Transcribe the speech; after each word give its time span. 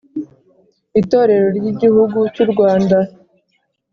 itorero 1.01 1.47
ry’igihugu 1.57 2.19
cy’ 2.33 2.41
u 2.45 2.47
rwanda 2.51 2.97